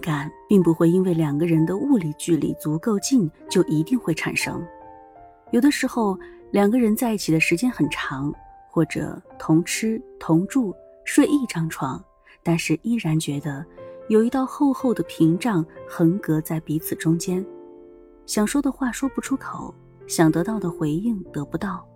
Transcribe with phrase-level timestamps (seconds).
[0.00, 4.60] 感并不会因为两个人的物理距离足够近就一定会产生。
[5.52, 6.18] 有的时候，
[6.50, 8.32] 两个人在一起的时间很长，
[8.70, 10.74] 或者同吃同住
[11.04, 12.02] 睡一张床，
[12.42, 13.64] 但是依然觉得
[14.08, 17.44] 有一道厚厚的屏障横隔在彼此中间，
[18.26, 19.74] 想说的话说不出口，
[20.06, 21.86] 想得到的回应得不到。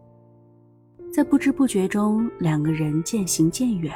[1.12, 3.94] 在不知不觉中，两个人渐行渐远。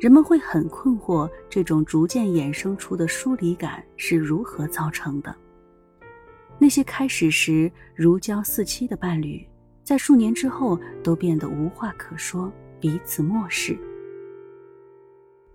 [0.00, 5.34] 人们会很困惑，这种逐渐衍生出的疏离感是如何造成的？
[6.56, 9.44] 那些开始时如胶似漆的伴侣，
[9.82, 13.76] 在数年之后都变得无话可说，彼此漠视。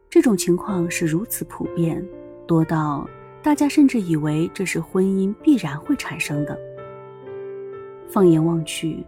[0.10, 2.06] 这种情况是如此普遍，
[2.46, 3.10] 多到
[3.42, 6.60] 大家甚至以为这是婚姻必然会产生的。
[8.10, 9.06] 放眼望去。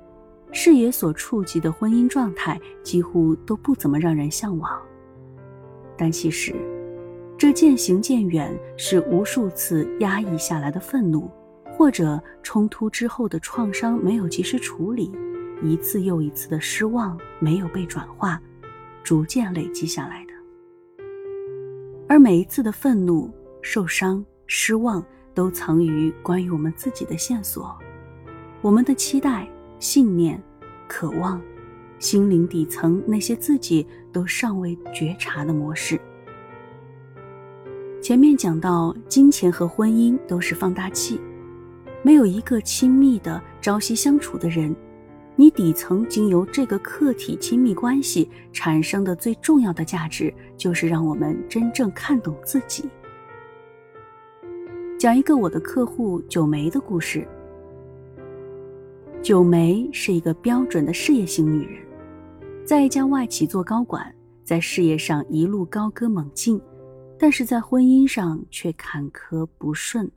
[0.51, 4.81] 视野所触及的婚姻状态几乎都不怎么让人向往，
[5.97, 6.53] 但其实，
[7.37, 11.29] 这渐行渐远是无数次压抑下来的愤怒，
[11.77, 15.11] 或者冲突之后的创伤没有及时处理，
[15.61, 18.41] 一次又一次的失望没有被转化，
[19.03, 20.33] 逐渐累积下来的。
[22.07, 23.29] 而每一次的愤怒、
[23.61, 27.77] 受伤、失望，都藏于关于我们自己的线索，
[28.61, 29.47] 我们的期待。
[29.77, 30.41] 信念、
[30.87, 31.39] 渴望、
[31.99, 33.85] 心灵底层那些自己
[34.15, 35.99] 都尚未觉察的模式。
[38.01, 41.19] 前面讲到，金钱和婚姻都是放大器，
[42.01, 44.73] 没有一个亲密的、朝夕相处的人，
[45.35, 52.89] 你底层经由这个客体亲密关系产生的最重要的价值，就是让我们真正看懂自己。
[54.97, 57.27] 讲一个我的客户九梅的故事。
[59.21, 61.83] 九梅是一个标准的事业型女人，
[62.65, 64.11] 在一家外企做高管，
[64.43, 66.59] 在事业上一路高歌猛进，
[67.19, 70.11] 但是在婚姻上却坎坷不顺。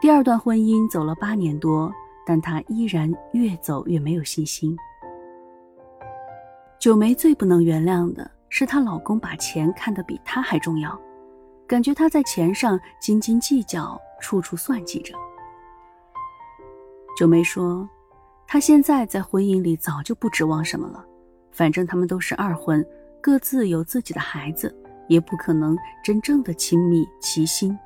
[0.00, 1.92] 第二段婚姻走了八年多，
[2.26, 4.74] 但她依然越走越没有信心。
[6.80, 10.98] 九梅最不能原谅的是她老公把钱看得比她还重要，
[11.66, 15.12] 感觉她在钱上斤斤计较，处处算计着。
[17.18, 17.86] 九梅说
[18.48, 21.04] ：“她现在在婚姻里早就不指望什么了，
[21.50, 22.84] 反正他们都是二婚，
[23.20, 24.74] 各自有自己的孩子，
[25.08, 27.76] 也不可能真正的亲密齐心。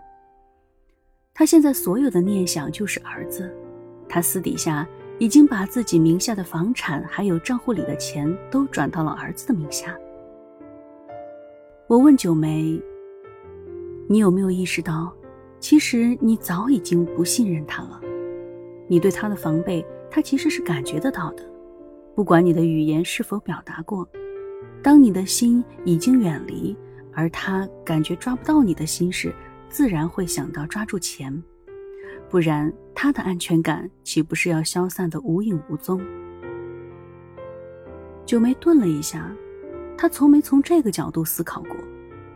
[1.35, 3.51] 他现在所有的念想就是儿子，
[4.09, 4.87] 他私底下
[5.19, 9.97] 已经把自己名下的房产还有账户里的钱都转到了儿子的名下。”
[11.89, 12.81] 我问九梅
[14.09, 15.13] ：“你有没有意识到，
[15.59, 18.01] 其实你早已经不信任他了？”
[18.89, 21.43] 你对他的防备，他其实是感觉得到的，
[22.15, 24.09] 不管你的语言是否表达过。
[24.83, 26.77] 当你的心已经远离，
[27.15, 29.35] 而他感觉抓不到你的心时，
[29.69, 31.43] 自然会想到抓住钱，
[32.29, 36.01] 不然他的安全感岂不是要消散的无影无踪？
[38.27, 39.31] 九梅顿了一下，
[39.97, 41.77] 她从没从这个角度思考过，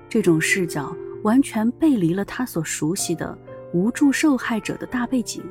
[0.09, 3.37] 这种视角完全背离了她所熟悉的
[3.73, 5.43] 无助受害者的大背景。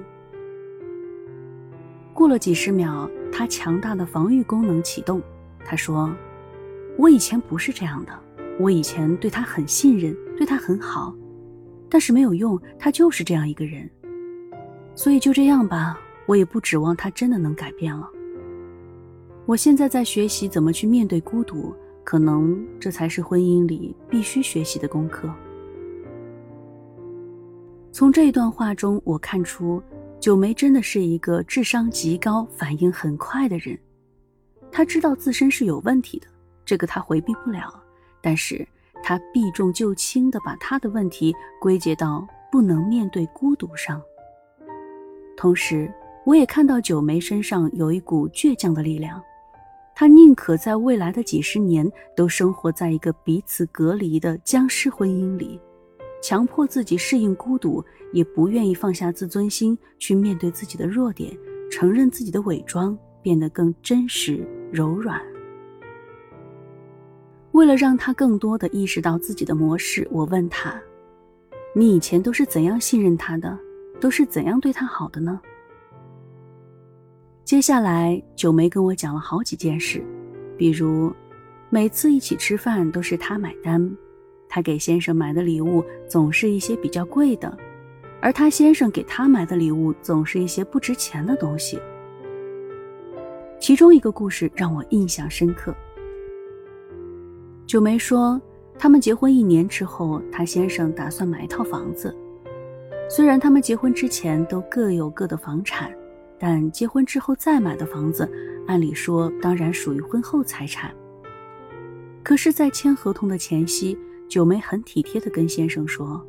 [2.25, 5.22] 过了几十秒，他强大的防御功能启动。
[5.63, 6.12] 他说
[6.97, 8.12] ：“我以前不是这样的，
[8.59, 11.14] 我以前对他很信任，对他很好，
[11.88, 13.88] 但是没有用，他就是这样一个人。
[14.96, 18.09] 所以就这样吧，我也不指望他真的能改变了。
[19.46, 25.31] 我现在在学习怎么去面对孤独，可能这才是婚姻里必须学习的功课。”
[27.94, 29.80] 从这一段话中，我看出。
[30.25, 33.78] 九梅真的是一个智商极高、反应很快的人，
[34.72, 36.25] 她知道自身是有问题的，
[36.66, 37.72] 这个她回避不了，
[38.24, 38.68] 但是
[39.03, 41.31] 她避重就轻地把她的问题
[41.62, 44.02] 归结到不能面对孤独上。
[45.38, 45.94] 同时，
[46.25, 49.22] 我也看到九梅身上有一股倔强的力量，
[49.94, 55.61] 她宁可在未来的几十年都生活在一个彼此隔离的僵尸婚姻里。
[56.27, 61.37] 强迫自己适应孤独，也不愿意放下自尊心去面对自己的弱点，
[61.69, 65.22] 承认自己的伪装，变得更真实柔软。
[67.51, 70.81] 为了让他更多的意识到自己的模式，我问他
[71.75, 73.55] ：“你以前都是怎样信任他的？
[74.01, 75.39] 都是怎样对他好的呢？”
[77.45, 80.03] 接下来，九梅跟我讲了好几件事，
[80.57, 81.13] 比如，
[81.69, 83.95] 每次一起吃饭都是他买单。
[84.55, 87.57] 她给先生买的礼物总是一些比较贵的，
[88.22, 91.78] 而她先生给她买的礼物总是一些不值钱的东西。
[93.59, 95.75] 其中一个故事让我印象深刻。
[97.67, 98.41] 九梅说，
[98.79, 102.16] 他们结婚一年之后，他先生打算买一套房子。
[103.09, 105.93] 虽然他们结婚之前都各有各的房产，
[106.40, 108.25] 但结婚之后再买的房子，
[108.67, 110.96] 按理说当然属于婚后财产。
[112.23, 116.25] 可是，在签合同的前夕，九梅很体贴地跟先生说：“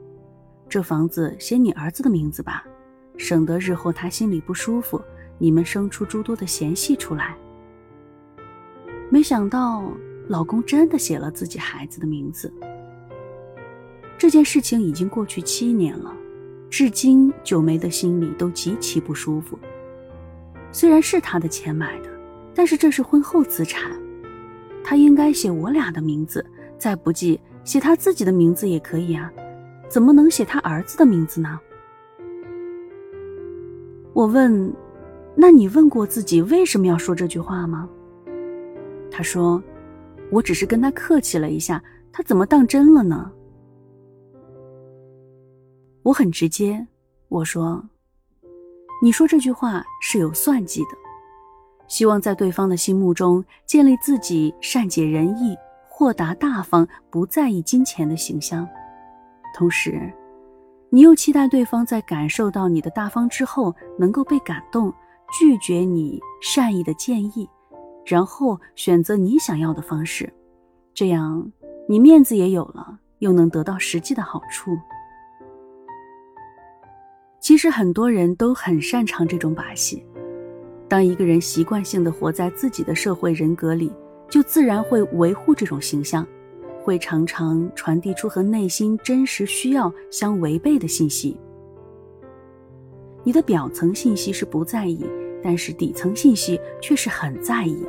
[0.69, 2.65] 这房子写你儿子的名字吧，
[3.17, 5.01] 省得日后他心里不舒服，
[5.39, 7.37] 你们生出诸多的嫌隙出来。”
[9.11, 9.93] 没想到。
[10.29, 12.53] 老公真的写了自己孩子的名字。
[14.19, 16.13] 这件事情已经过去七年了，
[16.69, 19.57] 至今九梅的心里都极其不舒服。
[20.73, 22.11] 虽然是他的钱买的，
[22.53, 23.93] 但是这是婚后资产，
[24.83, 26.45] 他应该写我俩的名字，
[26.77, 29.31] 再不济写他自己的名字也可以啊，
[29.87, 31.61] 怎么能写他儿子的名字呢？
[34.15, 34.73] 我问
[35.37, 37.87] ：“那你问过自己为什么要说这句话吗？”
[39.13, 39.63] 他说。
[40.29, 41.81] 我只是跟他客气了一下，
[42.11, 43.31] 他怎么当真了呢？
[46.03, 46.85] 我很直接，
[47.29, 47.81] 我说
[49.01, 50.89] ：“你说这句话是有算计的，
[51.87, 55.57] 希望在对方的心目中建立自己善解人意、
[55.99, 58.69] 豁达大方、不在意金钱的形象。
[59.55, 60.13] 同时，
[60.91, 64.93] 你又期待对方在感受到你的大方之后，能够被感动，
[65.41, 67.49] 拒绝你善意的建议。”
[68.05, 70.31] 然后选择你想要的方式，
[70.93, 71.51] 这样
[71.89, 74.77] 你面子也有了，又能得到实际的好处。
[77.41, 80.05] 其实很多人都很擅长这种把戏。
[80.89, 83.91] 当一个人习惯性的活在自己的社会人格里，
[84.29, 86.27] 就自然会维护这种形象，
[86.83, 91.37] 会常常传递出和内心真实需要相违背的信息。
[93.25, 95.05] 你的表层信息是不在意，
[95.43, 97.85] 但是底层信息却是很在意。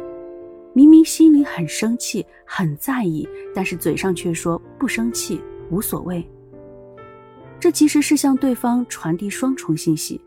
[0.74, 5.42] 明明心里很生气、很在意，但是嘴上却说不生气、
[5.72, 6.28] 无所谓。
[7.60, 10.22] 这其实是向对方传递双重信息，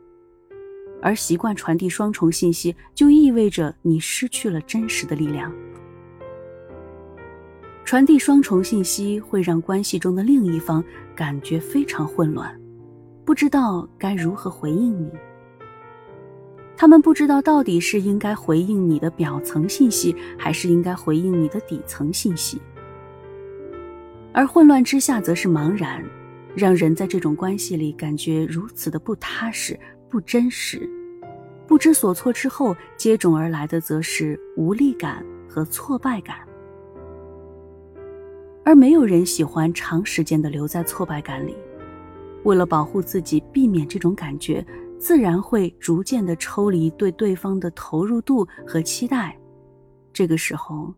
[1.00, 5.52] 而习惯传递双重信息，就意味着你失去了真实的力量。
[7.90, 10.80] 传递双重信息会让关系中的另一方
[11.12, 12.56] 感觉非常混乱，
[13.24, 15.10] 不知道该如何回应你。
[16.76, 22.62] 他们不知道到底是应该回应你的表层信息，还是应该回应你的底层信息。
[24.32, 26.00] 而混乱之下，则是茫然，
[26.54, 29.76] 让人在这种关系里感觉如此的不踏实、
[30.08, 30.88] 不真实。
[31.66, 36.36] 不知所措之后，接踵而来的则是无力感和挫败感。
[38.64, 41.56] 而没有人喜欢长时间的留在挫败感里。
[42.44, 44.64] 为了保护自己，避免这种感觉。
[44.98, 49.34] 自然会逐渐的抽离对对方的投入度和期待，
[50.12, 50.92] 这个时候，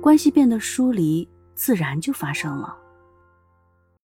[0.00, 2.76] 关系变得疏离，自然就发生了。